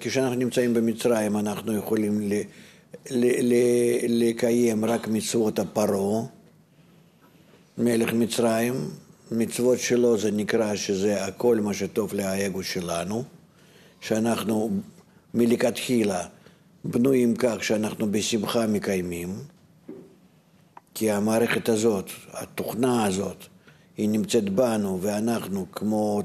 כשאנחנו 0.00 0.34
נמצאים 0.34 0.74
במצרים 0.74 1.36
אנחנו 1.36 1.76
יכולים 1.76 2.20
ל, 2.20 2.32
ל, 3.10 3.52
ל, 3.52 3.54
לקיים 4.28 4.84
רק 4.84 5.08
מצוות 5.08 5.58
הפרעה, 5.58 6.22
מלך 7.78 8.12
מצרים, 8.12 8.74
מצוות 9.32 9.78
שלו 9.78 10.18
זה 10.18 10.30
נקרא 10.30 10.76
שזה 10.76 11.24
הכל 11.24 11.56
מה 11.60 11.74
שטוב 11.74 12.14
לאגו 12.14 12.62
שלנו, 12.62 13.24
שאנחנו 14.00 14.70
מלכתחילה 15.34 16.26
בנויים 16.84 17.34
כך 17.36 17.64
שאנחנו 17.64 18.12
בשמחה 18.12 18.66
מקיימים, 18.66 19.34
כי 20.94 21.10
המערכת 21.10 21.68
הזאת, 21.68 22.10
התוכנה 22.32 23.04
הזאת, 23.04 23.44
היא 23.96 24.08
נמצאת 24.08 24.48
בנו 24.48 24.98
ואנחנו 25.02 25.66
כמו, 25.72 26.22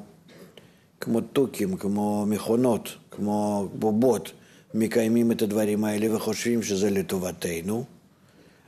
כמו 1.06 1.22
תוכים, 1.22 1.78
כמו 1.78 2.26
מכונות, 2.26 2.96
כמו 3.12 3.68
בובות, 3.74 4.32
מקיימים 4.74 5.32
את 5.32 5.42
הדברים 5.42 5.84
האלה 5.84 6.16
וחושבים 6.16 6.64
שזה 6.64 6.90
לטובתנו, 6.90 7.86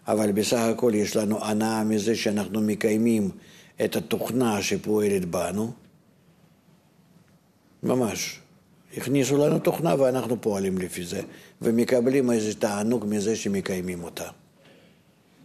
אבל 0.08 0.32
בסך 0.32 0.58
הכל 0.58 0.92
יש 0.96 1.16
לנו 1.16 1.46
הנאה 1.46 1.84
מזה 1.84 2.16
שאנחנו 2.16 2.62
מקיימים 2.62 3.30
את 3.86 3.96
התוכנה 3.96 4.62
שפועלת 4.62 5.26
בנו, 5.26 5.72
ממש. 7.84 8.40
הכניסו 8.98 9.38
לנו 9.38 9.60
תוכנה 9.60 9.96
ואנחנו 10.00 10.42
פועלים 10.42 10.78
לפי 10.78 11.06
זה, 11.06 11.22
ומקבלים 11.62 12.32
איזה 12.32 12.56
תענוג 12.56 13.06
מזה 13.08 13.36
שמקיימים 13.36 14.04
אותה. 14.04 14.30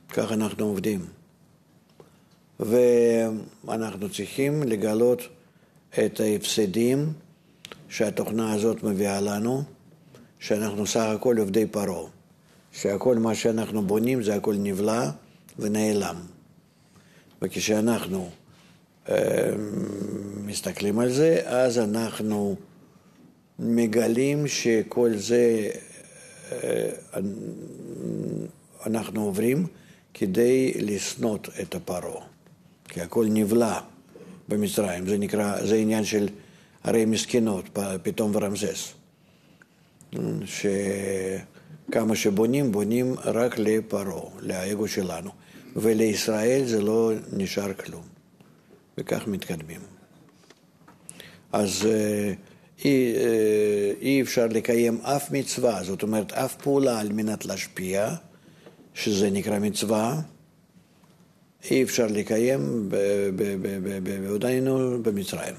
כך 0.09 0.33
אנחנו 0.33 0.65
עובדים. 0.65 1.01
ואנחנו 2.61 4.09
צריכים 4.09 4.63
לגלות 4.63 5.21
את 5.99 6.21
ההפסדים 6.21 7.13
שהתוכנה 7.89 8.53
הזאת 8.53 8.83
מביאה 8.83 9.21
לנו, 9.21 9.63
שאנחנו 10.39 10.87
סך 10.87 11.01
הכל 11.01 11.39
עובדי 11.39 11.67
פרעה, 11.67 12.09
שהכל 12.73 13.17
מה 13.17 13.35
שאנחנו 13.35 13.87
בונים 13.87 14.23
זה 14.23 14.35
הכל 14.35 14.55
נבלע 14.59 15.11
ונעלם. 15.59 16.17
וכשאנחנו 17.43 18.31
אה, 19.09 19.51
מסתכלים 20.45 20.99
על 20.99 21.13
זה, 21.13 21.41
אז 21.45 21.79
אנחנו 21.79 22.57
מגלים 23.59 24.49
שכל 24.49 25.17
זה 25.17 25.71
אה, 26.53 26.91
אנחנו 28.87 29.25
עוברים 29.25 29.67
כדי 30.15 30.73
לשנות 30.75 31.49
את 31.63 31.75
הפרעה, 31.75 32.25
כי 32.89 33.01
הכל 33.01 33.27
נבלע 33.31 33.81
במצרים, 34.53 35.07
זה 35.07 35.19
נקרא, 35.19 35.67
זה 35.67 35.77
עניין 35.77 36.05
של 36.05 36.29
ערי 36.85 37.05
מסכנות, 37.05 37.79
פתאום 38.03 38.33
ורמזס, 38.35 38.93
שכמה 40.45 42.17
שבונים, 42.17 42.73
בונים 42.73 43.15
רק 43.25 43.59
לפרעה, 43.59 44.31
לאגו 44.41 44.89
שלנו, 44.89 45.31
ולישראל 45.77 46.65
זה 46.65 46.83
לא 46.83 47.13
נשאר 47.33 47.73
כלום, 47.73 48.03
וכך 48.99 49.27
מתקדמים. 49.27 49.81
אז 51.53 51.87
אה, 51.87 52.33
אי, 52.85 53.15
אה, 53.17 53.93
אי 54.01 54.23
אפשר 54.23 54.47
לקיים 54.47 55.01
אף 55.03 55.31
מצווה, 55.31 55.85
זאת 55.85 56.03
אומרת 56.03 56.33
אף 56.33 56.55
פעולה 56.55 57.01
על 57.01 57.13
מנת 57.13 57.45
להשפיע, 57.45 58.15
שזה 58.95 59.31
נקרא 59.31 59.59
מצווה, 59.59 60.21
אי 61.71 61.83
אפשר 61.83 62.07
לקיים 62.07 62.89
בעודנו 64.23 65.03
במצרים, 65.03 65.55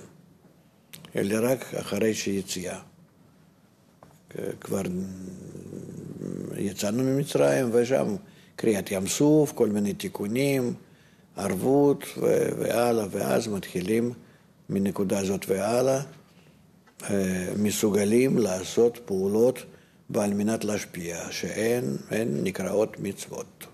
אלא 1.16 1.52
רק 1.52 1.74
אחרי 1.74 2.14
שיציאה. 2.14 2.80
כבר 4.62 4.82
יצאנו 6.58 7.04
ממצרים 7.04 7.70
ושם 7.74 8.16
קריאת 8.56 8.92
ים 8.92 9.08
סוף, 9.08 9.52
כל 9.52 9.70
מיני 9.70 9.94
תיקונים, 9.94 10.74
ערבות 11.36 12.04
והלאה, 12.60 13.06
ואז 13.12 13.48
מתחילים 13.48 14.14
מנקודה 14.70 15.20
הזאת 15.20 15.46
והלאה. 15.48 16.02
מסוגלים 17.58 18.38
לעשות 18.38 19.00
פעולות 19.06 19.60
ועל 20.10 20.34
מנת 20.34 20.64
להשפיע, 20.64 21.18
שהן 21.32 21.84
נקראות 22.44 23.00
מצוות. 23.00 23.66